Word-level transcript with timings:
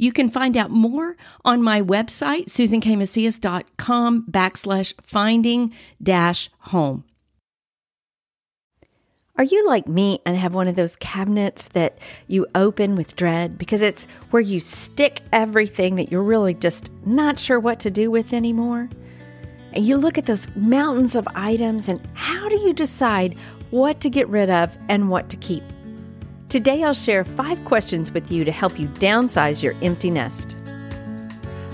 You 0.00 0.12
can 0.12 0.30
find 0.30 0.56
out 0.56 0.70
more 0.70 1.14
on 1.44 1.62
my 1.62 1.82
website, 1.82 2.46
susankmacias.com 2.46 4.26
backslash 4.30 4.94
finding 5.02 5.74
dash 6.02 6.48
home. 6.60 7.04
Are 9.36 9.44
you 9.44 9.66
like 9.66 9.86
me 9.86 10.18
and 10.24 10.38
have 10.38 10.54
one 10.54 10.68
of 10.68 10.74
those 10.74 10.96
cabinets 10.96 11.68
that 11.68 11.98
you 12.28 12.46
open 12.54 12.96
with 12.96 13.14
dread 13.14 13.58
because 13.58 13.82
it's 13.82 14.06
where 14.30 14.40
you 14.40 14.58
stick 14.58 15.20
everything 15.34 15.96
that 15.96 16.10
you're 16.10 16.22
really 16.22 16.54
just 16.54 16.90
not 17.04 17.38
sure 17.38 17.60
what 17.60 17.80
to 17.80 17.90
do 17.90 18.10
with 18.10 18.32
anymore? 18.32 18.88
And 19.74 19.86
you 19.86 19.98
look 19.98 20.16
at 20.16 20.24
those 20.24 20.48
mountains 20.56 21.14
of 21.14 21.28
items 21.34 21.90
and 21.90 22.00
how 22.14 22.48
do 22.48 22.56
you 22.56 22.72
decide 22.72 23.36
what 23.68 24.00
to 24.00 24.08
get 24.08 24.28
rid 24.28 24.48
of 24.48 24.74
and 24.88 25.10
what 25.10 25.28
to 25.28 25.36
keep? 25.36 25.62
Today, 26.50 26.82
I'll 26.82 26.92
share 26.92 27.22
five 27.22 27.64
questions 27.64 28.10
with 28.10 28.32
you 28.32 28.44
to 28.44 28.50
help 28.50 28.76
you 28.76 28.88
downsize 28.88 29.62
your 29.62 29.72
empty 29.82 30.10
nest. 30.10 30.56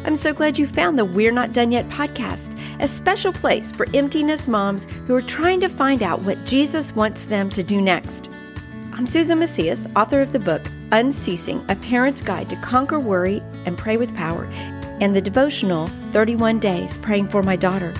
I'm 0.05 0.17
so 0.17 0.35
glad 0.35 0.59
you 0.59 0.67
found 0.67 0.99
the 0.99 1.05
We're 1.07 1.33
Not 1.33 1.55
Done 1.55 1.73
Yet 1.73 1.89
podcast, 1.89 2.55
a 2.79 2.87
special 2.87 3.33
place 3.33 3.73
for 3.73 3.87
emptiness 3.95 4.47
moms 4.47 4.87
who 5.07 5.15
are 5.15 5.23
trying 5.23 5.61
to 5.61 5.71
find 5.71 6.03
out 6.03 6.21
what 6.21 6.45
Jesus 6.45 6.95
wants 6.95 7.25
them 7.25 7.49
to 7.53 7.63
do 7.63 7.81
next. 7.81 8.29
I'm 8.93 9.07
Susan 9.07 9.39
Macias, 9.39 9.87
author 9.97 10.21
of 10.21 10.35
the 10.35 10.39
book 10.39 10.61
Unceasing 10.93 11.65
A 11.71 11.77
Parent's 11.77 12.21
Guide 12.21 12.51
to 12.51 12.57
Conquer 12.57 13.01
Worry 13.01 13.43
and 13.65 13.79
Pray 13.79 13.97
with 13.97 14.15
Power, 14.15 14.45
and 15.01 15.17
the 15.17 15.23
devotional 15.23 15.89
31 16.13 16.59
Days 16.59 16.99
Praying 16.99 17.29
for 17.29 17.43
My 17.43 17.57
Daughter. 17.57 17.95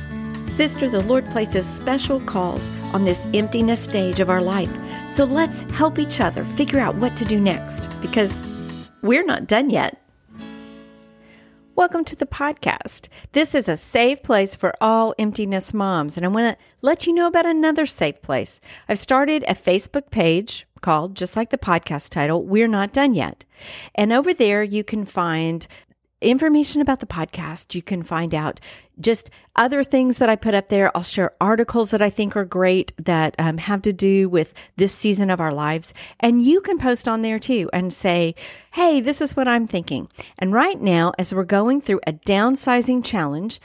Sister, 0.47 0.89
the 0.89 1.03
Lord 1.03 1.27
places 1.27 1.67
special 1.67 2.21
calls 2.21 2.71
on 2.95 3.05
this 3.05 3.27
emptiness 3.35 3.83
stage 3.83 4.21
of 4.21 4.31
our 4.31 4.41
life. 4.41 4.71
So 5.11 5.25
let's 5.25 5.61
help 5.73 5.99
each 5.99 6.21
other 6.21 6.45
figure 6.45 6.79
out 6.79 6.95
what 6.95 7.17
to 7.17 7.25
do 7.25 7.41
next 7.41 7.89
because 8.01 8.41
we're 9.03 9.25
not 9.25 9.49
done 9.49 9.71
yet. 9.71 10.01
Welcome 11.75 12.05
to 12.05 12.17
the 12.17 12.27
podcast. 12.27 13.09
This 13.33 13.55
is 13.55 13.69
a 13.69 13.77
safe 13.77 14.23
place 14.23 14.57
for 14.57 14.73
all 14.81 15.15
emptiness 15.19 15.75
moms, 15.75 16.17
and 16.17 16.25
I 16.25 16.31
want 16.31 16.57
to 16.57 16.65
let 16.81 17.07
you 17.07 17.13
know 17.13 17.27
about 17.27 17.45
another 17.45 17.85
safe 17.85 18.23
place. 18.23 18.63
I've 18.89 18.99
started 18.99 19.43
a 19.43 19.55
Facebook 19.55 20.11
page 20.11 20.67
called, 20.81 21.15
just 21.17 21.37
like 21.37 21.51
the 21.51 21.59
podcast 21.59 22.11
title, 22.11 22.45
We're 22.45 22.69
Not 22.69 22.95
Done 22.95 23.15
Yet. 23.15 23.45
And 23.95 24.11
over 24.11 24.33
there, 24.33 24.63
you 24.63 24.85
can 24.85 25.05
find 25.05 25.67
information 26.27 26.81
about 26.81 27.01
the 27.01 27.07
podcast. 27.07 27.75
You 27.75 27.83
can 27.83 28.03
find 28.03 28.35
out 28.35 28.61
just 29.01 29.31
other 29.55 29.83
things 29.83 30.19
that 30.19 30.29
I 30.29 30.37
put 30.37 30.55
up 30.55 30.69
there. 30.69 30.95
I'll 30.97 31.03
share 31.03 31.35
articles 31.41 31.91
that 31.91 32.03
I 32.03 32.11
think 32.11 32.37
are 32.37 32.45
great 32.45 32.93
that 32.99 33.35
um, 33.39 33.59
have 33.59 33.83
to 33.83 33.93
do 33.93 34.29
with 34.29 34.55
this 34.77 34.93
season 34.93 35.31
of 35.31 35.41
our 35.41 35.53
lives. 35.53 35.95
And 36.21 36.43
you 36.43 36.61
can 36.61 36.79
post 36.79 37.07
on 37.07 37.23
there 37.23 37.39
too 37.39 37.71
and 37.73 37.93
say, 37.93 38.35
Hey, 38.73 39.01
this 39.01 39.21
is 39.21 39.37
what 39.37 39.49
I'm 39.49 39.67
thinking. 39.67 40.09
And 40.39 40.53
right 40.53 40.81
now, 40.81 41.13
as 41.19 41.33
we're 41.33 41.45
going 41.45 41.81
through 41.81 42.01
a 42.07 42.13
downsizing 42.13 43.05
challenge, 43.05 43.61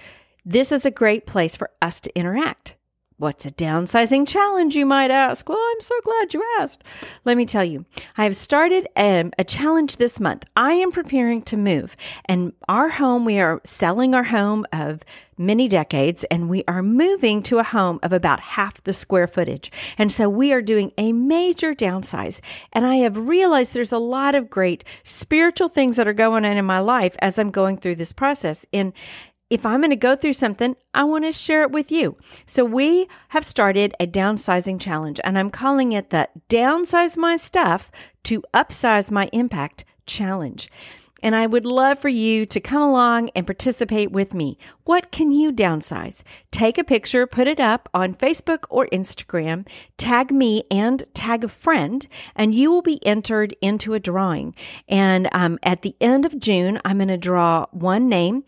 this 0.46 0.72
is 0.72 0.86
a 0.86 0.92
great 0.92 1.26
place 1.26 1.56
for 1.56 1.70
us 1.82 2.00
to 2.02 2.18
interact. 2.18 2.76
What's 3.22 3.46
a 3.46 3.52
downsizing 3.52 4.28
challenge, 4.28 4.76
you 4.76 4.84
might 4.84 5.12
ask? 5.12 5.48
Well, 5.48 5.60
I'm 5.60 5.80
so 5.82 5.94
glad 6.04 6.34
you 6.34 6.44
asked. 6.60 6.84
Let 7.24 7.38
me 7.38 7.46
tell 7.46 7.64
you, 7.64 7.86
I 8.18 8.24
have 8.24 8.36
started 8.36 8.88
um, 8.96 9.32
a 9.38 9.44
challenge 9.44 9.98
this 9.98 10.20
month. 10.20 10.44
I 10.56 10.74
am 10.74 10.92
preparing 10.92 11.44
to 11.44 11.56
move, 11.56 11.96
and 12.26 12.54
our 12.68 12.90
home, 12.90 13.24
we 13.24 13.40
are 13.40 13.62
selling 13.64 14.16
our 14.16 14.24
home 14.24 14.66
of 14.74 15.04
many 15.38 15.68
decades, 15.68 16.24
and 16.26 16.50
we 16.50 16.64
are 16.68 16.82
moving 16.82 17.44
to 17.44 17.60
a 17.60 17.64
home 17.64 18.00
of 18.02 18.12
about 18.12 18.40
half 18.40 18.84
the 18.84 18.94
square 18.94 19.28
footage. 19.28 19.72
And 19.98 20.12
so 20.12 20.28
we 20.28 20.52
are 20.52 20.62
doing 20.62 20.92
a 20.98 21.12
major 21.12 21.74
downsize. 21.74 22.40
And 22.74 22.86
I 22.86 22.98
have 22.98 23.18
realized 23.18 23.74
there's 23.74 23.92
a 23.92 23.98
lot 23.98 24.36
of 24.36 24.50
great 24.50 24.84
spiritual 25.04 25.68
things 25.68 25.96
that 25.96 26.08
are 26.08 26.14
going 26.14 26.46
on 26.46 26.58
in 26.58 26.66
my 26.66 26.80
life 26.80 27.16
as 27.20 27.40
I'm 27.40 27.52
going 27.52 27.78
through 27.78 27.96
this 27.96 28.14
process. 28.14 28.66
And 28.72 28.94
if 29.52 29.66
I'm 29.66 29.82
going 29.82 29.90
to 29.90 29.98
go 29.98 30.16
through 30.16 30.34
something, 30.34 30.78
I 30.94 31.04
want 31.04 31.26
to 31.26 31.34
share 31.34 31.62
it 31.62 31.72
with 31.72 31.92
you. 31.92 32.16
So 32.46 32.64
we 32.64 33.08
have 33.30 33.44
started 33.44 33.94
a 34.00 34.08
downsizing 34.08 34.80
challenge 34.80 35.20
and 35.26 35.38
I'm 35.38 35.52
calling 35.52 35.92
it 35.92 36.10
the 36.10 36.30
downsize 36.50 37.18
my 37.18 37.36
stuff 37.36 37.92
to 38.24 38.42
upsize 38.54 39.12
my 39.12 39.30
impact 39.34 39.84
challenge. 40.06 40.70
And 41.22 41.36
I 41.36 41.48
would 41.48 41.66
love 41.66 42.00
for 42.00 42.10
you 42.10 42.46
to 42.48 42.60
come 42.60 42.82
along 42.82 43.30
and 43.36 43.46
participate 43.46 44.12
with 44.12 44.34
me. 44.34 44.58
What 44.84 45.12
can 45.12 45.32
you 45.32 45.52
downsize? 45.52 46.24
Take 46.52 46.78
a 46.78 46.84
picture, 46.84 47.28
put 47.28 47.48
it 47.48 47.60
up 47.60 47.88
on 47.94 48.16
Facebook 48.16 48.66
or 48.70 48.88
Instagram, 48.88 49.68
tag 49.98 50.32
me 50.32 50.64
and 50.72 51.04
tag 51.14 51.44
a 51.44 51.48
friend, 51.48 52.08
and 52.36 52.56
you 52.56 52.72
will 52.72 52.82
be 52.82 53.06
entered 53.06 53.56
into 53.62 53.94
a 53.94 54.00
drawing. 54.00 54.56
And 54.88 55.30
um, 55.32 55.60
at 55.64 55.82
the 55.82 55.96
end 56.02 56.26
of 56.26 56.40
June, 56.40 56.80
I'm 56.84 56.98
going 56.98 57.08
to 57.08 57.18
draw 57.18 57.68
one 57.72 58.10
name, 58.10 58.44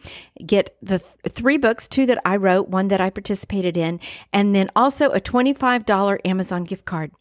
get 0.45 0.75
the 0.81 0.99
th- 0.99 1.15
three 1.29 1.57
books, 1.57 1.87
two 1.87 2.05
that 2.07 2.21
I 2.25 2.35
wrote, 2.35 2.69
one 2.69 2.87
that 2.89 2.99
I 2.99 3.09
participated 3.09 3.77
in, 3.77 3.99
and 4.31 4.55
then 4.55 4.69
also 4.75 5.11
a 5.11 5.21
$25 5.21 6.19
Amazon 6.25 6.63
gift 6.63 6.85
card. 6.85 7.11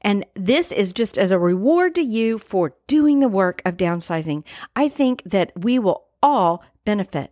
And 0.00 0.24
this 0.34 0.70
is 0.70 0.92
just 0.92 1.18
as 1.18 1.32
a 1.32 1.38
reward 1.38 1.94
to 1.96 2.02
you 2.02 2.38
for 2.38 2.74
doing 2.86 3.20
the 3.20 3.28
work 3.28 3.62
of 3.64 3.76
downsizing. 3.76 4.44
I 4.74 4.88
think 4.96 5.22
that 5.24 5.52
we 5.54 5.78
will 5.78 6.06
all 6.22 6.64
benefit. 6.84 7.30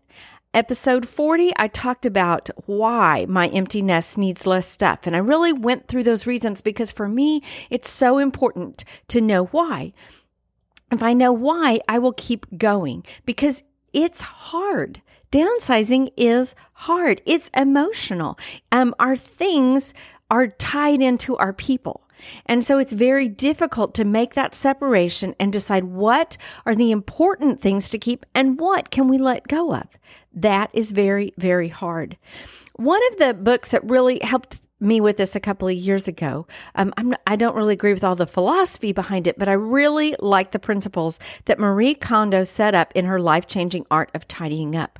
Episode 0.52 1.08
40, 1.08 1.52
I 1.56 1.66
talked 1.66 2.06
about 2.06 2.48
why 2.66 3.26
my 3.28 3.48
empty 3.48 3.82
nest 3.82 4.16
needs 4.16 4.46
less 4.46 4.68
stuff. 4.68 5.06
And 5.06 5.16
I 5.16 5.18
really 5.18 5.52
went 5.52 5.88
through 5.88 6.04
those 6.04 6.28
reasons 6.28 6.60
because 6.60 6.92
for 6.92 7.08
me, 7.08 7.42
it's 7.70 7.90
so 7.90 8.18
important 8.18 8.84
to 9.08 9.20
know 9.20 9.46
why. 9.46 9.92
If 10.92 11.02
I 11.02 11.12
know 11.12 11.32
why, 11.32 11.80
I 11.88 11.98
will 11.98 12.12
keep 12.12 12.46
going 12.56 13.04
because 13.24 13.64
it's 13.92 14.20
hard. 14.20 15.02
Downsizing 15.32 16.10
is 16.16 16.54
hard. 16.74 17.20
It's 17.26 17.50
emotional. 17.56 18.38
Um, 18.70 18.94
our 19.00 19.16
things 19.16 19.92
are 20.30 20.46
tied 20.46 21.00
into 21.00 21.36
our 21.36 21.52
people. 21.52 22.03
And 22.46 22.64
so 22.64 22.78
it's 22.78 22.92
very 22.92 23.28
difficult 23.28 23.94
to 23.94 24.04
make 24.04 24.34
that 24.34 24.54
separation 24.54 25.34
and 25.38 25.52
decide 25.52 25.84
what 25.84 26.36
are 26.66 26.74
the 26.74 26.90
important 26.90 27.60
things 27.60 27.90
to 27.90 27.98
keep 27.98 28.24
and 28.34 28.58
what 28.58 28.90
can 28.90 29.08
we 29.08 29.18
let 29.18 29.48
go 29.48 29.74
of. 29.74 29.86
That 30.32 30.70
is 30.72 30.92
very, 30.92 31.32
very 31.38 31.68
hard. 31.68 32.16
One 32.76 33.00
of 33.12 33.18
the 33.18 33.34
books 33.34 33.70
that 33.70 33.88
really 33.88 34.18
helped 34.20 34.60
me 34.80 35.00
with 35.00 35.16
this 35.16 35.34
a 35.34 35.40
couple 35.40 35.68
of 35.68 35.74
years 35.74 36.08
ago. 36.08 36.46
Um, 36.74 36.92
I 37.26 37.36
don't 37.36 37.56
really 37.56 37.74
agree 37.74 37.92
with 37.92 38.04
all 38.04 38.16
the 38.16 38.26
philosophy 38.26 38.92
behind 38.92 39.26
it, 39.26 39.38
but 39.38 39.48
I 39.48 39.52
really 39.52 40.14
like 40.18 40.50
the 40.50 40.58
principles 40.58 41.18
that 41.46 41.58
Marie 41.58 41.94
Kondo 41.94 42.42
set 42.42 42.74
up 42.74 42.92
in 42.94 43.06
her 43.06 43.20
life 43.20 43.46
changing 43.46 43.86
art 43.90 44.10
of 44.14 44.28
tidying 44.28 44.76
up. 44.76 44.98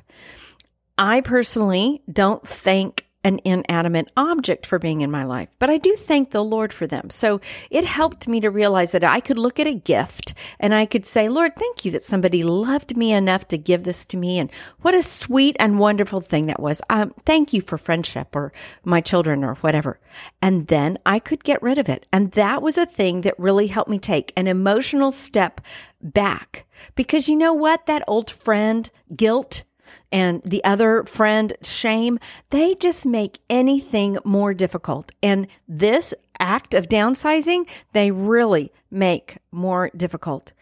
I 0.97 1.21
personally 1.21 2.01
don't 2.11 2.45
think 2.45 3.04
an 3.25 3.39
inanimate 3.43 4.11
object 4.15 4.67
for 4.67 4.77
being 4.77 5.01
in 5.01 5.09
my 5.09 5.23
life, 5.23 5.49
but 5.57 5.69
I 5.69 5.79
do 5.79 5.95
thank 5.95 6.29
the 6.29 6.43
Lord 6.43 6.71
for 6.71 6.85
them. 6.85 7.09
So 7.09 7.41
it 7.71 7.83
helped 7.83 8.27
me 8.27 8.39
to 8.39 8.51
realize 8.51 8.91
that 8.91 9.03
I 9.03 9.19
could 9.19 9.39
look 9.39 9.59
at 9.59 9.65
a 9.65 9.73
gift 9.73 10.35
and 10.59 10.75
I 10.75 10.85
could 10.85 11.07
say, 11.07 11.27
Lord, 11.27 11.55
thank 11.55 11.83
you 11.83 11.91
that 11.91 12.05
somebody 12.05 12.43
loved 12.43 12.95
me 12.95 13.11
enough 13.11 13.47
to 13.47 13.57
give 13.57 13.83
this 13.83 14.05
to 14.05 14.17
me. 14.17 14.37
And 14.37 14.51
what 14.81 14.93
a 14.93 15.01
sweet 15.01 15.57
and 15.59 15.79
wonderful 15.79 16.21
thing 16.21 16.45
that 16.45 16.59
was. 16.59 16.83
Um, 16.87 17.15
thank 17.25 17.51
you 17.51 17.61
for 17.61 17.79
friendship 17.79 18.35
or 18.35 18.53
my 18.83 19.01
children 19.01 19.43
or 19.43 19.55
whatever. 19.55 19.99
And 20.39 20.67
then 20.67 20.99
I 21.03 21.17
could 21.17 21.43
get 21.43 21.63
rid 21.63 21.79
of 21.79 21.89
it. 21.89 22.05
And 22.13 22.31
that 22.33 22.61
was 22.61 22.77
a 22.77 22.85
thing 22.85 23.21
that 23.21 23.39
really 23.39 23.67
helped 23.67 23.89
me 23.89 23.97
take 23.97 24.33
an 24.37 24.47
emotional 24.47 25.11
step 25.11 25.61
back 25.99 26.67
because 26.93 27.27
you 27.27 27.35
know 27.35 27.53
what? 27.53 27.87
That 27.87 28.03
old 28.07 28.29
friend 28.29 28.87
guilt, 29.15 29.63
and 30.11 30.41
the 30.43 30.63
other 30.63 31.03
friend, 31.03 31.53
shame, 31.61 32.19
they 32.49 32.75
just 32.75 33.05
make 33.05 33.39
anything 33.49 34.17
more 34.23 34.53
difficult. 34.53 35.11
And 35.21 35.47
this 35.67 36.13
act 36.39 36.73
of 36.73 36.87
downsizing, 36.89 37.67
they 37.93 38.11
really 38.11 38.71
make 38.91 39.37
more 39.51 39.89
difficult. 39.95 40.53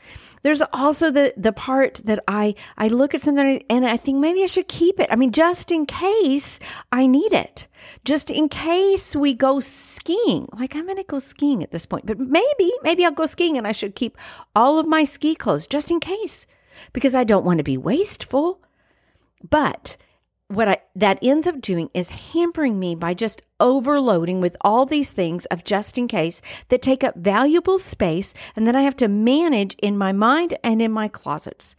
There's 0.43 0.61
also 0.73 1.09
the 1.09 1.33
the 1.37 1.53
part 1.53 2.01
that 2.03 2.21
I 2.27 2.55
I 2.77 2.89
look 2.89 3.13
at 3.15 3.21
something 3.21 3.63
and 3.69 3.85
I 3.85 3.95
think 3.95 4.19
maybe 4.19 4.43
I 4.43 4.47
should 4.47 4.67
keep 4.67 4.99
it. 4.99 5.07
I 5.09 5.15
mean, 5.15 5.31
just 5.31 5.71
in 5.71 5.85
case 5.85 6.59
I 6.91 7.05
need 7.05 7.31
it, 7.31 7.67
just 8.03 8.29
in 8.29 8.49
case 8.49 9.15
we 9.15 9.33
go 9.33 9.61
skiing. 9.61 10.49
Like 10.51 10.75
I'm 10.75 10.85
going 10.85 10.97
to 10.97 11.03
go 11.03 11.19
skiing 11.19 11.63
at 11.63 11.71
this 11.71 11.85
point, 11.85 12.05
but 12.05 12.19
maybe 12.19 12.71
maybe 12.83 13.05
I'll 13.05 13.11
go 13.11 13.25
skiing 13.25 13.57
and 13.57 13.65
I 13.65 13.71
should 13.71 13.95
keep 13.95 14.17
all 14.53 14.79
of 14.79 14.85
my 14.85 15.05
ski 15.05 15.33
clothes 15.33 15.65
just 15.67 15.89
in 15.89 15.99
case. 16.01 16.45
because 16.91 17.15
I 17.15 17.23
don't 17.23 17.45
want 17.45 17.59
to 17.59 17.63
be 17.63 17.77
wasteful. 17.77 18.62
But 19.47 19.97
what 20.47 20.67
I, 20.67 20.77
that 20.95 21.19
ends 21.21 21.47
up 21.47 21.61
doing 21.61 21.89
is 21.93 22.09
hampering 22.09 22.79
me 22.79 22.95
by 22.95 23.13
just 23.13 23.41
overloading 23.59 24.39
with 24.41 24.55
all 24.61 24.85
these 24.85 25.11
things 25.11 25.45
of 25.47 25.63
just 25.63 25.97
in 25.97 26.07
case 26.07 26.41
that 26.69 26.81
take 26.81 27.03
up 27.03 27.15
valuable 27.15 27.79
space 27.79 28.33
and 28.55 28.67
that 28.67 28.75
I 28.75 28.81
have 28.81 28.95
to 28.97 29.07
manage 29.07 29.75
in 29.75 29.97
my 29.97 30.11
mind 30.11 30.57
and 30.63 30.81
in 30.81 30.91
my 30.91 31.07
closets. 31.07 31.75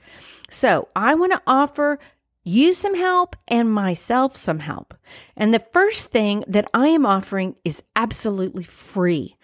So 0.51 0.89
I 0.97 1.15
want 1.15 1.33
to 1.33 1.43
offer 1.47 1.99
you 2.43 2.75
some 2.75 2.95
help 2.95 3.37
and 3.49 3.73
myself 3.73 4.37
some 4.37 4.59
help. 4.59 4.95
And 5.37 5.53
the 5.53 5.65
first 5.73 6.09
thing 6.09 6.45
that 6.47 6.69
I 6.75 6.89
am 6.89 7.07
offering 7.07 7.57
is 7.65 7.83
absolutely 7.97 8.65
free, 8.65 9.37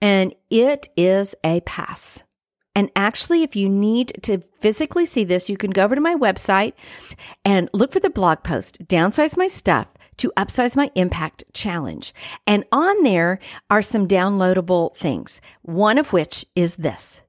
and 0.00 0.34
it 0.50 0.88
is 0.96 1.34
a 1.44 1.60
pass. 1.60 2.24
And 2.74 2.90
actually, 2.94 3.42
if 3.42 3.56
you 3.56 3.68
need 3.68 4.12
to 4.22 4.38
physically 4.60 5.06
see 5.06 5.24
this, 5.24 5.50
you 5.50 5.56
can 5.56 5.70
go 5.70 5.84
over 5.84 5.94
to 5.94 6.00
my 6.00 6.14
website 6.14 6.72
and 7.44 7.68
look 7.72 7.92
for 7.92 8.00
the 8.00 8.10
blog 8.10 8.42
post, 8.42 8.86
Downsize 8.86 9.36
My 9.36 9.48
Stuff 9.48 9.88
to 10.18 10.32
Upsize 10.36 10.76
My 10.76 10.90
Impact 10.94 11.44
Challenge. 11.52 12.14
And 12.46 12.64
on 12.70 13.02
there 13.02 13.38
are 13.70 13.82
some 13.82 14.06
downloadable 14.06 14.94
things, 14.94 15.40
one 15.62 15.98
of 15.98 16.12
which 16.12 16.44
is 16.54 16.76
this 16.76 17.22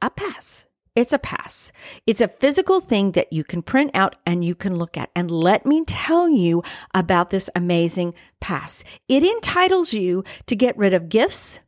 a 0.00 0.10
pass. 0.10 0.66
It's 0.96 1.12
a 1.12 1.18
pass. 1.18 1.70
It's 2.08 2.20
a 2.20 2.26
physical 2.26 2.80
thing 2.80 3.12
that 3.12 3.32
you 3.32 3.44
can 3.44 3.62
print 3.62 3.92
out 3.94 4.16
and 4.26 4.44
you 4.44 4.56
can 4.56 4.78
look 4.78 4.96
at. 4.96 5.10
And 5.14 5.30
let 5.30 5.64
me 5.64 5.84
tell 5.84 6.28
you 6.28 6.64
about 6.92 7.30
this 7.30 7.48
amazing 7.54 8.14
pass. 8.40 8.82
It 9.08 9.22
entitles 9.22 9.92
you 9.92 10.24
to 10.46 10.56
get 10.56 10.76
rid 10.76 10.94
of 10.94 11.08
gifts, 11.08 11.60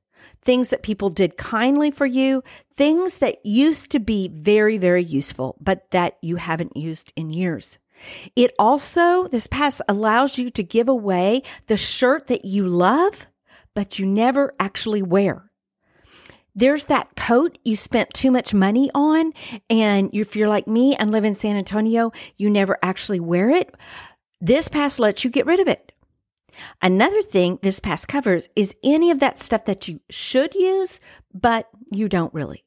things 0.43 0.71
that 0.71 0.83
people 0.83 1.11
did 1.11 1.37
kindly 1.37 1.91
for 1.91 2.07
you, 2.07 2.43
things 2.75 3.19
that 3.19 3.45
used 3.45 3.91
to 3.93 3.99
be 3.99 4.29
very, 4.29 4.79
very 4.79 5.03
useful, 5.03 5.57
but 5.61 5.91
that 5.91 6.17
you 6.23 6.37
haven't 6.37 6.77
used 6.77 7.13
in 7.17 7.31
years. 7.31 7.79
It 8.35 8.55
also, 8.59 9.29
this 9.29 9.47
pass 9.47 9.83
allows 9.89 10.39
you 10.39 10.51
to 10.51 10.63
give 10.63 10.89
away 10.89 11.43
the 11.67 11.77
shirt 11.77 12.29
that 12.29 12.45
you 12.45 12.67
love, 12.67 13.27
but 13.75 13.99
you 13.99 14.07
never 14.07 14.55
actually 14.59 15.03
wear. 15.03 15.51
There's 16.55 16.87
that 16.87 17.15
coat 17.17 17.59
you 17.65 17.77
spent 17.77 18.13
too 18.13 18.31
much 18.31 18.53
money 18.53 18.91
on, 18.95 19.33
and 19.69 20.11
if 20.13 20.35
you're 20.35 20.49
like 20.49 20.67
me 20.67 20.97
and 20.97 21.11
live 21.11 21.25
in 21.25 21.35
San 21.35 21.57
Antonio, 21.57 22.13
you 22.37 22.51
never 22.51 22.79
actually 22.83 23.21
wear 23.21 23.51
it. 23.51 23.75
This 24.41 24.69
pass 24.69 24.99
lets 24.99 25.23
you 25.23 25.31
get 25.31 25.47
rid 25.47 25.61
of 25.61 25.69
it. 25.69 25.93
Another 26.83 27.23
thing 27.23 27.59
this 27.63 27.81
pass 27.81 28.05
covers 28.05 28.49
is 28.57 28.75
any 28.83 29.11
of 29.11 29.21
that 29.21 29.39
stuff 29.39 29.65
that 29.65 29.89
you 29.89 30.01
should 30.11 30.55
use, 30.55 31.01
but 31.33 31.69
you 31.91 32.09
don't 32.09 32.35
really. 32.35 32.65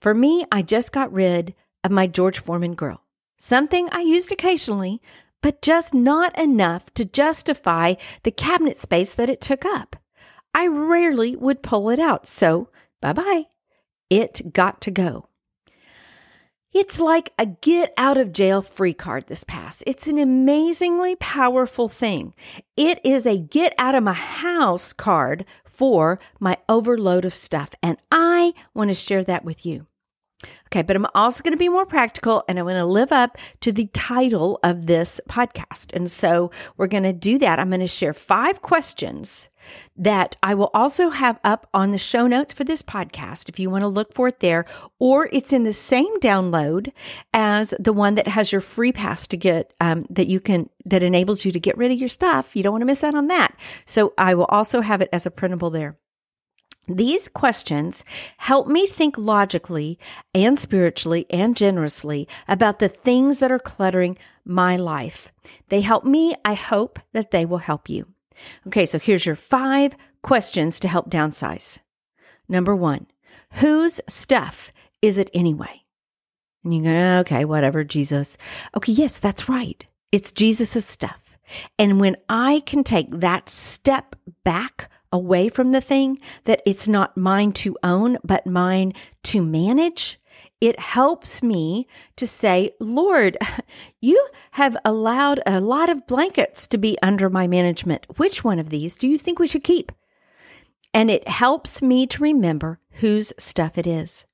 For 0.00 0.14
me, 0.14 0.44
I 0.50 0.62
just 0.62 0.92
got 0.92 1.12
rid 1.12 1.54
of 1.84 1.90
my 1.90 2.06
George 2.06 2.38
Foreman 2.38 2.74
grill, 2.74 3.02
something 3.36 3.88
I 3.92 4.00
used 4.00 4.32
occasionally, 4.32 5.00
but 5.42 5.62
just 5.62 5.94
not 5.94 6.38
enough 6.38 6.92
to 6.94 7.04
justify 7.04 7.94
the 8.22 8.30
cabinet 8.30 8.78
space 8.78 9.14
that 9.14 9.30
it 9.30 9.40
took 9.40 9.64
up. 9.64 9.96
I 10.54 10.66
rarely 10.66 11.34
would 11.34 11.62
pull 11.62 11.90
it 11.90 11.98
out, 11.98 12.26
so 12.28 12.68
Bye 13.02 13.12
bye. 13.12 13.42
It 14.08 14.52
got 14.52 14.80
to 14.82 14.90
go. 14.92 15.28
It's 16.72 16.98
like 16.98 17.34
a 17.38 17.44
get 17.44 17.92
out 17.98 18.16
of 18.16 18.32
jail 18.32 18.62
free 18.62 18.94
card 18.94 19.26
this 19.26 19.44
pass. 19.44 19.82
It's 19.86 20.06
an 20.06 20.18
amazingly 20.18 21.16
powerful 21.16 21.86
thing. 21.86 22.34
It 22.78 22.98
is 23.04 23.26
a 23.26 23.36
get 23.36 23.74
out 23.76 23.94
of 23.94 24.02
my 24.02 24.14
house 24.14 24.94
card 24.94 25.44
for 25.64 26.18
my 26.40 26.56
overload 26.70 27.26
of 27.26 27.34
stuff. 27.34 27.74
And 27.82 27.98
I 28.10 28.54
want 28.72 28.88
to 28.88 28.94
share 28.94 29.22
that 29.24 29.44
with 29.44 29.66
you. 29.66 29.86
Okay, 30.68 30.82
but 30.82 30.96
I'm 30.96 31.06
also 31.14 31.42
going 31.42 31.52
to 31.52 31.58
be 31.58 31.68
more 31.68 31.86
practical 31.86 32.42
and 32.48 32.58
I 32.58 32.62
want 32.62 32.76
to 32.76 32.86
live 32.86 33.12
up 33.12 33.36
to 33.60 33.70
the 33.70 33.86
title 33.92 34.58
of 34.62 34.86
this 34.86 35.20
podcast. 35.28 35.92
And 35.92 36.10
so 36.10 36.50
we're 36.78 36.86
going 36.86 37.04
to 37.04 37.12
do 37.12 37.38
that. 37.38 37.58
I'm 37.58 37.68
going 37.68 37.80
to 37.80 37.86
share 37.86 38.14
five 38.14 38.62
questions 38.62 39.50
that 39.96 40.36
I 40.42 40.54
will 40.54 40.70
also 40.74 41.10
have 41.10 41.38
up 41.44 41.68
on 41.72 41.90
the 41.90 41.98
show 41.98 42.26
notes 42.26 42.52
for 42.52 42.64
this 42.64 42.82
podcast 42.82 43.48
if 43.48 43.58
you 43.58 43.70
want 43.70 43.82
to 43.82 43.88
look 43.88 44.14
for 44.14 44.28
it 44.28 44.40
there, 44.40 44.64
or 44.98 45.28
it's 45.32 45.52
in 45.52 45.64
the 45.64 45.72
same 45.72 46.18
download 46.20 46.92
as 47.32 47.74
the 47.78 47.92
one 47.92 48.14
that 48.14 48.28
has 48.28 48.52
your 48.52 48.60
free 48.60 48.92
pass 48.92 49.26
to 49.28 49.36
get 49.36 49.74
um, 49.80 50.06
that 50.10 50.28
you 50.28 50.40
can 50.40 50.68
that 50.84 51.02
enables 51.02 51.44
you 51.44 51.52
to 51.52 51.60
get 51.60 51.76
rid 51.76 51.92
of 51.92 51.98
your 51.98 52.08
stuff. 52.08 52.56
You 52.56 52.62
don't 52.62 52.72
want 52.72 52.82
to 52.82 52.86
miss 52.86 53.04
out 53.04 53.14
on 53.14 53.28
that. 53.28 53.54
So 53.86 54.14
I 54.18 54.34
will 54.34 54.46
also 54.46 54.80
have 54.80 55.00
it 55.00 55.08
as 55.12 55.26
a 55.26 55.30
printable 55.30 55.70
there. 55.70 55.96
These 56.88 57.28
questions 57.28 58.04
help 58.38 58.66
me 58.66 58.88
think 58.88 59.16
logically 59.16 60.00
and 60.34 60.58
spiritually 60.58 61.26
and 61.30 61.56
generously 61.56 62.26
about 62.48 62.80
the 62.80 62.88
things 62.88 63.38
that 63.38 63.52
are 63.52 63.60
cluttering 63.60 64.18
my 64.44 64.76
life. 64.76 65.32
They 65.68 65.82
help 65.82 66.04
me. 66.04 66.34
I 66.44 66.54
hope 66.54 66.98
that 67.12 67.30
they 67.30 67.46
will 67.46 67.58
help 67.58 67.88
you. 67.88 68.08
Okay, 68.66 68.86
so 68.86 68.98
here's 68.98 69.26
your 69.26 69.34
five 69.34 69.96
questions 70.22 70.80
to 70.80 70.88
help 70.88 71.10
downsize. 71.10 71.80
Number 72.48 72.74
one, 72.74 73.06
whose 73.54 74.00
stuff 74.08 74.72
is 75.00 75.18
it 75.18 75.30
anyway? 75.34 75.82
And 76.64 76.74
you 76.74 76.82
go, 76.82 77.18
okay, 77.20 77.44
whatever, 77.44 77.82
Jesus. 77.82 78.38
Okay, 78.76 78.92
yes, 78.92 79.18
that's 79.18 79.48
right. 79.48 79.84
It's 80.12 80.32
Jesus's 80.32 80.84
stuff. 80.84 81.36
And 81.78 82.00
when 82.00 82.16
I 82.28 82.62
can 82.66 82.84
take 82.84 83.08
that 83.10 83.48
step 83.48 84.14
back 84.44 84.88
away 85.10 85.48
from 85.48 85.72
the 85.72 85.80
thing, 85.80 86.18
that 86.44 86.62
it's 86.64 86.88
not 86.88 87.16
mine 87.16 87.52
to 87.52 87.76
own, 87.82 88.18
but 88.24 88.46
mine 88.46 88.94
to 89.24 89.42
manage, 89.42 90.18
it 90.62 90.78
helps 90.78 91.42
me 91.42 91.88
to 92.14 92.24
say, 92.24 92.70
Lord, 92.78 93.36
you 94.00 94.28
have 94.52 94.76
allowed 94.84 95.40
a 95.44 95.58
lot 95.58 95.88
of 95.88 96.06
blankets 96.06 96.68
to 96.68 96.78
be 96.78 96.96
under 97.02 97.28
my 97.28 97.48
management. 97.48 98.06
Which 98.16 98.44
one 98.44 98.60
of 98.60 98.70
these 98.70 98.94
do 98.94 99.08
you 99.08 99.18
think 99.18 99.40
we 99.40 99.48
should 99.48 99.64
keep? 99.64 99.90
And 100.94 101.10
it 101.10 101.26
helps 101.26 101.82
me 101.82 102.06
to 102.06 102.22
remember 102.22 102.78
whose 103.00 103.32
stuff 103.38 103.76
it 103.76 103.88
is. 103.88 104.24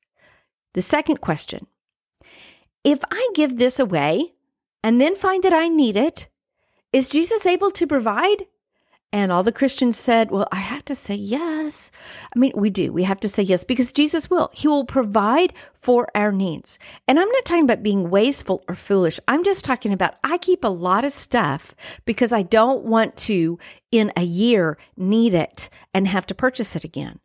The 0.75 0.83
second 0.83 1.23
question 1.23 1.67
If 2.85 2.99
I 3.11 3.31
give 3.35 3.57
this 3.57 3.81
away 3.81 4.35
and 4.85 5.01
then 5.01 5.17
find 5.17 5.43
that 5.45 5.55
I 5.55 5.69
need 5.69 5.97
it, 5.97 6.29
is 6.93 7.09
Jesus 7.09 7.47
able 7.47 7.71
to 7.71 7.87
provide? 7.87 8.45
And 9.11 9.33
all 9.33 9.43
the 9.43 9.53
Christians 9.53 9.99
said, 9.99 10.31
Well, 10.31 10.47
I 10.53 10.57
have 10.57 10.85
to 10.87 10.95
say 10.95 11.15
yes. 11.15 11.91
I 12.35 12.39
mean, 12.39 12.53
we 12.55 12.69
do. 12.69 12.93
We 12.93 13.05
have 13.05 13.21
to 13.21 13.29
say 13.29 13.43
yes 13.43 13.65
because 13.65 13.93
Jesus 13.93 14.29
will. 14.29 14.51
He 14.53 14.69
will 14.69 14.85
provide 14.85 15.55
for 15.73 16.09
our 16.15 16.31
needs. 16.31 16.79
And 17.07 17.19
I'm 17.19 17.31
not 17.31 17.45
talking 17.47 17.65
about 17.65 17.83
being 17.83 18.11
wasteful 18.11 18.63
or 18.69 18.75
foolish. 18.75 19.19
I'm 19.27 19.45
just 19.45 19.65
talking 19.65 19.95
about 19.95 20.17
I 20.23 20.37
keep 20.37 20.63
a 20.63 20.69
lot 20.69 21.07
of 21.07 21.13
stuff 21.13 21.75
because 22.05 22.33
I 22.33 22.43
don't 22.43 22.85
want 22.85 23.17
to, 23.19 23.59
in 23.91 24.13
a 24.15 24.25
year, 24.25 24.77
need 24.97 25.33
it 25.33 25.71
and 25.95 26.07
have 26.07 26.27
to 26.27 26.35
purchase 26.35 26.77
it 26.77 26.85
again. 26.85 27.19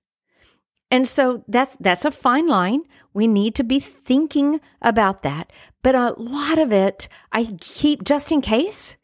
And 0.89 1.07
so 1.07 1.43
that's 1.47 1.75
that's 1.81 2.05
a 2.05 2.11
fine 2.11 2.47
line. 2.47 2.83
We 3.13 3.27
need 3.27 3.55
to 3.55 3.63
be 3.63 3.79
thinking 3.79 4.61
about 4.81 5.23
that. 5.23 5.51
But 5.81 5.95
a 5.95 6.13
lot 6.17 6.59
of 6.59 6.71
it 6.71 7.09
I 7.31 7.57
keep 7.59 8.05
just 8.05 8.31
in 8.31 8.41
case 8.41 8.95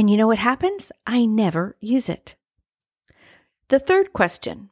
and 0.00 0.08
you 0.08 0.16
know 0.16 0.28
what 0.28 0.38
happens? 0.38 0.90
I 1.06 1.26
never 1.26 1.76
use 1.78 2.08
it. 2.08 2.34
The 3.68 3.78
third 3.78 4.14
question 4.14 4.70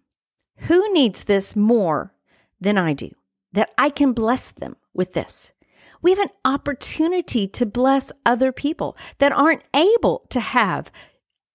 Who 0.68 0.90
needs 0.94 1.24
this 1.24 1.54
more 1.54 2.14
than 2.58 2.78
I 2.78 2.94
do? 2.94 3.10
That 3.52 3.74
I 3.76 3.90
can 3.90 4.14
bless 4.14 4.50
them 4.50 4.76
with 4.94 5.12
this. 5.12 5.52
We 6.00 6.12
have 6.12 6.18
an 6.18 6.30
opportunity 6.46 7.46
to 7.46 7.66
bless 7.66 8.10
other 8.24 8.52
people 8.52 8.96
that 9.18 9.32
aren't 9.32 9.64
able 9.76 10.24
to 10.30 10.40
have 10.40 10.90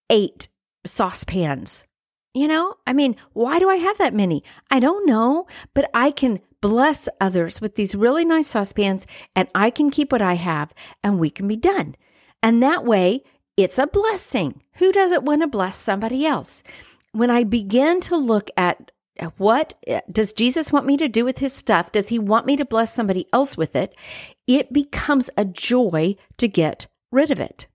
eight 0.07 0.49
saucepans. 0.85 1.87
You 2.35 2.47
know, 2.47 2.75
I 2.85 2.93
mean, 2.93 3.15
why 3.31 3.57
do 3.57 3.71
I 3.71 3.77
have 3.77 3.97
that 3.97 4.13
many? 4.13 4.43
I 4.69 4.79
don't 4.79 5.07
know, 5.07 5.47
but 5.73 5.89
I 5.95 6.11
can 6.11 6.41
bless 6.61 7.09
others 7.19 7.59
with 7.59 7.73
these 7.73 7.95
really 7.95 8.23
nice 8.23 8.49
saucepans 8.49 9.07
and 9.35 9.47
I 9.55 9.71
can 9.71 9.89
keep 9.89 10.11
what 10.11 10.21
I 10.21 10.35
have 10.35 10.75
and 11.03 11.17
we 11.17 11.31
can 11.31 11.47
be 11.47 11.57
done. 11.57 11.95
And 12.43 12.61
that 12.61 12.85
way, 12.85 13.23
it's 13.57 13.77
a 13.77 13.87
blessing. 13.87 14.61
Who 14.75 14.91
doesn't 14.91 15.25
want 15.25 15.41
to 15.41 15.47
bless 15.47 15.77
somebody 15.77 16.25
else? 16.25 16.63
When 17.11 17.29
I 17.29 17.43
begin 17.43 18.01
to 18.01 18.17
look 18.17 18.49
at 18.57 18.91
what 19.37 19.75
eh, 19.85 20.01
does 20.11 20.33
Jesus 20.33 20.71
want 20.71 20.85
me 20.85 20.97
to 20.97 21.07
do 21.07 21.23
with 21.23 21.37
his 21.37 21.53
stuff? 21.53 21.91
Does 21.91 22.09
he 22.09 22.17
want 22.17 22.45
me 22.45 22.55
to 22.55 22.65
bless 22.65 22.93
somebody 22.93 23.27
else 23.31 23.55
with 23.55 23.75
it? 23.75 23.95
It 24.47 24.73
becomes 24.73 25.29
a 25.37 25.45
joy 25.45 26.15
to 26.37 26.47
get 26.47 26.87
rid 27.11 27.29
of 27.29 27.39
it. 27.39 27.67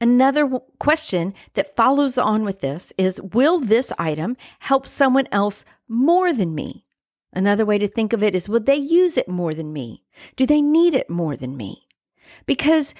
Another 0.00 0.46
question 0.78 1.32
that 1.54 1.74
follows 1.74 2.18
on 2.18 2.44
with 2.44 2.60
this 2.60 2.92
is 2.98 3.22
Will 3.22 3.58
this 3.58 3.92
item 3.98 4.36
help 4.58 4.86
someone 4.86 5.26
else 5.32 5.64
more 5.88 6.34
than 6.34 6.54
me? 6.54 6.84
Another 7.32 7.64
way 7.64 7.78
to 7.78 7.88
think 7.88 8.12
of 8.12 8.22
it 8.22 8.34
is 8.34 8.48
Would 8.48 8.66
they 8.66 8.76
use 8.76 9.16
it 9.16 9.28
more 9.28 9.54
than 9.54 9.72
me? 9.72 10.04
Do 10.36 10.44
they 10.44 10.60
need 10.60 10.94
it 10.94 11.08
more 11.08 11.36
than 11.36 11.56
me? 11.56 11.88
Because 12.44 12.94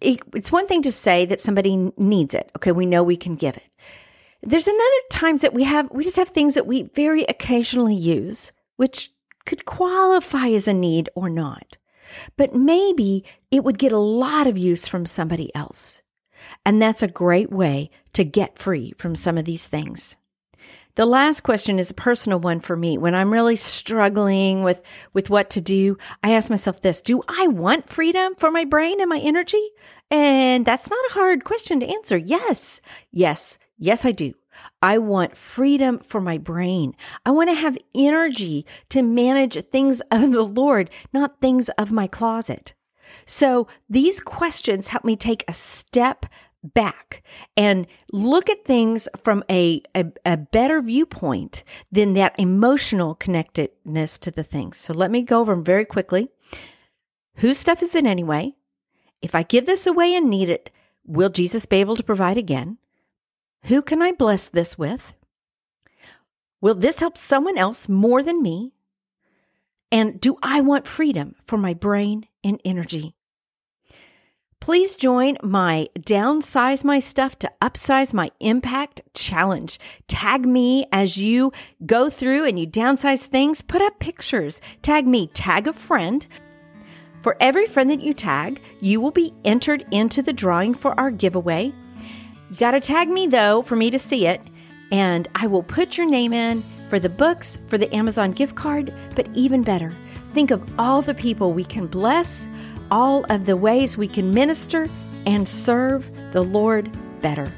it, 0.00 0.20
it's 0.34 0.52
one 0.52 0.66
thing 0.66 0.82
to 0.82 0.92
say 0.92 1.26
that 1.26 1.40
somebody 1.40 1.92
needs 1.96 2.34
it. 2.34 2.50
Okay, 2.56 2.72
we 2.72 2.86
know 2.86 3.02
we 3.02 3.16
can 3.16 3.36
give 3.36 3.56
it. 3.56 3.68
There's 4.42 4.68
another 4.68 5.02
times 5.10 5.40
that 5.42 5.54
we 5.54 5.64
have 5.64 5.90
we 5.90 6.04
just 6.04 6.16
have 6.16 6.28
things 6.30 6.54
that 6.54 6.66
we 6.66 6.84
very 6.94 7.24
occasionally 7.24 7.94
use, 7.96 8.52
which 8.76 9.10
could 9.46 9.64
qualify 9.64 10.48
as 10.48 10.68
a 10.68 10.72
need 10.74 11.08
or 11.14 11.28
not. 11.28 11.78
but 12.36 12.54
maybe 12.54 13.24
it 13.50 13.64
would 13.64 13.78
get 13.78 13.92
a 13.92 13.98
lot 13.98 14.46
of 14.46 14.58
use 14.58 14.86
from 14.88 15.06
somebody 15.06 15.54
else. 15.54 16.02
And 16.64 16.80
that's 16.80 17.02
a 17.02 17.08
great 17.08 17.50
way 17.50 17.90
to 18.12 18.24
get 18.24 18.58
free 18.58 18.92
from 18.98 19.16
some 19.16 19.36
of 19.38 19.44
these 19.44 19.66
things. 19.66 20.16
The 20.98 21.06
last 21.06 21.42
question 21.42 21.78
is 21.78 21.92
a 21.92 21.94
personal 21.94 22.40
one 22.40 22.58
for 22.58 22.74
me. 22.74 22.98
When 22.98 23.14
I'm 23.14 23.32
really 23.32 23.54
struggling 23.54 24.64
with, 24.64 24.82
with 25.12 25.30
what 25.30 25.48
to 25.50 25.60
do, 25.60 25.96
I 26.24 26.32
ask 26.32 26.50
myself 26.50 26.82
this, 26.82 27.02
do 27.02 27.22
I 27.28 27.46
want 27.46 27.88
freedom 27.88 28.34
for 28.34 28.50
my 28.50 28.64
brain 28.64 29.00
and 29.00 29.08
my 29.08 29.20
energy? 29.20 29.64
And 30.10 30.64
that's 30.64 30.90
not 30.90 30.98
a 31.08 31.12
hard 31.12 31.44
question 31.44 31.78
to 31.78 31.86
answer. 31.86 32.16
Yes, 32.16 32.80
yes, 33.12 33.60
yes, 33.78 34.04
I 34.04 34.10
do. 34.10 34.34
I 34.82 34.98
want 34.98 35.36
freedom 35.36 36.00
for 36.00 36.20
my 36.20 36.36
brain. 36.36 36.96
I 37.24 37.30
want 37.30 37.48
to 37.48 37.54
have 37.54 37.78
energy 37.94 38.66
to 38.88 39.00
manage 39.00 39.54
things 39.66 40.00
of 40.10 40.32
the 40.32 40.42
Lord, 40.42 40.90
not 41.12 41.40
things 41.40 41.68
of 41.78 41.92
my 41.92 42.08
closet. 42.08 42.74
So 43.24 43.68
these 43.88 44.18
questions 44.18 44.88
help 44.88 45.04
me 45.04 45.14
take 45.14 45.44
a 45.46 45.54
step 45.54 46.26
back 46.74 47.22
and 47.56 47.86
look 48.12 48.48
at 48.50 48.64
things 48.64 49.08
from 49.22 49.44
a, 49.50 49.82
a, 49.94 50.06
a, 50.24 50.36
better 50.36 50.80
viewpoint 50.80 51.62
than 51.90 52.14
that 52.14 52.34
emotional 52.38 53.14
connectedness 53.14 54.18
to 54.18 54.30
the 54.30 54.42
things. 54.42 54.76
So 54.76 54.92
let 54.92 55.10
me 55.10 55.22
go 55.22 55.40
over 55.40 55.54
them 55.54 55.64
very 55.64 55.84
quickly. 55.84 56.28
Whose 57.36 57.58
stuff 57.58 57.82
is 57.82 57.94
it 57.94 58.04
anyway? 58.04 58.54
If 59.22 59.34
I 59.34 59.42
give 59.42 59.66
this 59.66 59.86
away 59.86 60.14
and 60.14 60.28
need 60.28 60.48
it, 60.48 60.70
will 61.06 61.30
Jesus 61.30 61.66
be 61.66 61.76
able 61.76 61.96
to 61.96 62.02
provide 62.02 62.36
again? 62.36 62.78
Who 63.64 63.82
can 63.82 64.02
I 64.02 64.12
bless 64.12 64.48
this 64.48 64.78
with? 64.78 65.14
Will 66.60 66.74
this 66.74 67.00
help 67.00 67.16
someone 67.16 67.58
else 67.58 67.88
more 67.88 68.22
than 68.22 68.42
me? 68.42 68.72
And 69.90 70.20
do 70.20 70.36
I 70.42 70.60
want 70.60 70.86
freedom 70.86 71.34
for 71.44 71.56
my 71.56 71.74
brain 71.74 72.26
and 72.44 72.60
energy? 72.64 73.14
Please 74.68 74.96
join 74.96 75.38
my 75.42 75.88
Downsize 75.98 76.84
My 76.84 76.98
Stuff 76.98 77.38
to 77.38 77.50
Upsize 77.62 78.12
My 78.12 78.30
Impact 78.38 79.00
challenge. 79.14 79.80
Tag 80.08 80.44
me 80.44 80.84
as 80.92 81.16
you 81.16 81.54
go 81.86 82.10
through 82.10 82.44
and 82.44 82.60
you 82.60 82.66
downsize 82.66 83.24
things. 83.24 83.62
Put 83.62 83.80
up 83.80 83.98
pictures. 83.98 84.60
Tag 84.82 85.06
me, 85.06 85.28
tag 85.28 85.68
a 85.68 85.72
friend. 85.72 86.26
For 87.22 87.34
every 87.40 87.64
friend 87.64 87.88
that 87.88 88.02
you 88.02 88.12
tag, 88.12 88.60
you 88.78 89.00
will 89.00 89.10
be 89.10 89.32
entered 89.42 89.86
into 89.90 90.20
the 90.20 90.34
drawing 90.34 90.74
for 90.74 90.92
our 91.00 91.10
giveaway. 91.10 91.72
You 92.50 92.56
got 92.58 92.72
to 92.72 92.80
tag 92.80 93.08
me 93.08 93.26
though 93.26 93.62
for 93.62 93.74
me 93.74 93.88
to 93.88 93.98
see 93.98 94.26
it, 94.26 94.42
and 94.92 95.28
I 95.34 95.46
will 95.46 95.62
put 95.62 95.96
your 95.96 96.06
name 96.06 96.34
in 96.34 96.62
for 96.90 96.98
the 96.98 97.08
books, 97.08 97.58
for 97.68 97.78
the 97.78 97.94
Amazon 97.96 98.32
gift 98.32 98.54
card, 98.54 98.92
but 99.16 99.30
even 99.32 99.62
better, 99.62 99.96
think 100.34 100.50
of 100.50 100.62
all 100.78 101.00
the 101.00 101.14
people 101.14 101.54
we 101.54 101.64
can 101.64 101.86
bless 101.86 102.50
all 102.90 103.24
of 103.30 103.46
the 103.46 103.56
ways 103.56 103.96
we 103.96 104.08
can 104.08 104.32
minister 104.32 104.88
and 105.26 105.48
serve 105.48 106.10
the 106.32 106.42
Lord 106.42 106.90
better. 107.20 107.52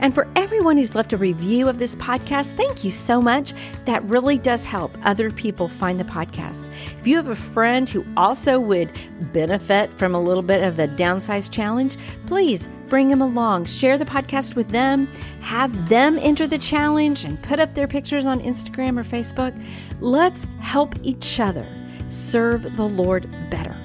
And 0.00 0.14
for 0.14 0.28
everyone 0.36 0.76
who's 0.76 0.94
left 0.94 1.12
a 1.12 1.16
review 1.16 1.68
of 1.68 1.78
this 1.78 1.96
podcast, 1.96 2.52
thank 2.56 2.84
you 2.84 2.90
so 2.90 3.22
much. 3.22 3.54
That 3.86 4.02
really 4.02 4.36
does 4.36 4.62
help 4.62 4.94
other 5.02 5.30
people 5.30 5.68
find 5.68 5.98
the 5.98 6.04
podcast. 6.04 6.68
If 7.00 7.06
you 7.06 7.16
have 7.16 7.28
a 7.28 7.34
friend 7.34 7.88
who 7.88 8.04
also 8.16 8.60
would 8.60 8.92
benefit 9.32 9.90
from 9.94 10.14
a 10.14 10.20
little 10.20 10.42
bit 10.42 10.62
of 10.62 10.76
the 10.76 10.88
downsize 10.88 11.50
challenge, 11.50 11.96
please 12.26 12.68
bring 12.88 13.08
them 13.08 13.22
along. 13.22 13.64
Share 13.64 13.96
the 13.96 14.04
podcast 14.04 14.56
with 14.56 14.68
them. 14.68 15.06
Have 15.40 15.88
them 15.88 16.18
enter 16.18 16.46
the 16.46 16.58
challenge 16.58 17.24
and 17.24 17.42
put 17.42 17.58
up 17.58 17.74
their 17.74 17.88
pictures 17.88 18.26
on 18.26 18.40
Instagram 18.40 18.98
or 18.98 19.04
Facebook. 19.04 19.58
Let's 20.00 20.46
help 20.60 20.94
each 21.02 21.40
other 21.40 21.66
serve 22.08 22.76
the 22.76 22.86
Lord 22.86 23.26
better. 23.48 23.76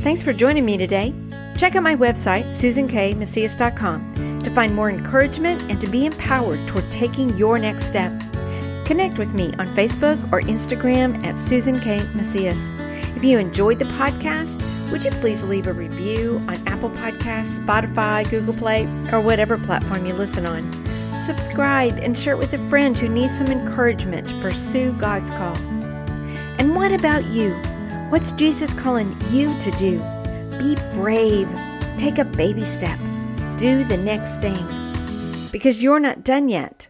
Thanks 0.00 0.22
for 0.22 0.32
joining 0.32 0.64
me 0.64 0.78
today. 0.78 1.12
Check 1.58 1.76
out 1.76 1.82
my 1.82 1.94
website, 1.94 2.46
susankmacias.com, 2.46 4.38
to 4.38 4.50
find 4.50 4.74
more 4.74 4.88
encouragement 4.88 5.70
and 5.70 5.78
to 5.78 5.86
be 5.86 6.06
empowered 6.06 6.58
toward 6.66 6.90
taking 6.90 7.36
your 7.36 7.58
next 7.58 7.84
step. 7.84 8.10
Connect 8.86 9.18
with 9.18 9.34
me 9.34 9.52
on 9.58 9.66
Facebook 9.76 10.16
or 10.32 10.40
Instagram 10.40 11.22
at 11.22 11.38
Susan 11.38 11.78
K. 11.80 12.02
Macias. 12.14 12.70
If 13.14 13.22
you 13.22 13.38
enjoyed 13.38 13.78
the 13.78 13.84
podcast, 13.84 14.62
would 14.90 15.04
you 15.04 15.10
please 15.10 15.44
leave 15.44 15.66
a 15.66 15.74
review 15.74 16.40
on 16.48 16.66
Apple 16.66 16.88
Podcasts, 16.88 17.60
Spotify, 17.60 18.28
Google 18.30 18.54
Play, 18.54 18.86
or 19.12 19.20
whatever 19.20 19.58
platform 19.58 20.06
you 20.06 20.14
listen 20.14 20.46
on? 20.46 20.62
Subscribe 21.18 21.98
and 21.98 22.18
share 22.18 22.32
it 22.32 22.38
with 22.38 22.54
a 22.54 22.68
friend 22.70 22.96
who 22.96 23.06
needs 23.06 23.36
some 23.36 23.48
encouragement 23.48 24.30
to 24.30 24.40
pursue 24.40 24.94
God's 24.94 25.28
call. 25.28 25.56
And 26.58 26.74
what 26.74 26.90
about 26.90 27.26
you? 27.26 27.54
What's 28.10 28.32
Jesus 28.32 28.74
calling 28.74 29.16
you 29.30 29.56
to 29.60 29.70
do? 29.70 29.98
Be 30.58 30.74
brave. 30.94 31.48
Take 31.96 32.18
a 32.18 32.24
baby 32.24 32.64
step. 32.64 32.98
Do 33.56 33.84
the 33.84 33.96
next 33.96 34.40
thing. 34.40 34.66
Because 35.52 35.80
you're 35.80 36.00
not 36.00 36.24
done 36.24 36.48
yet. 36.48 36.88